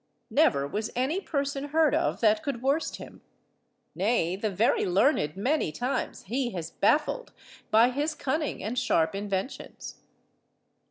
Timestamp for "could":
2.41-2.63